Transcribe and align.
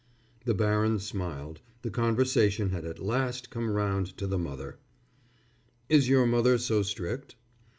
The 0.45 0.55
baron 0.55 0.97
smiled. 0.97 1.61
The 1.83 1.91
conversation 1.91 2.71
had 2.71 2.85
at 2.85 2.97
last 2.97 3.51
come 3.51 3.69
round 3.69 4.17
to 4.17 4.25
the 4.25 4.39
mother. 4.39 4.79
"Is 5.89 6.09
your 6.09 6.25
mother 6.25 6.57
so 6.57 6.81
strict?" 6.81 7.35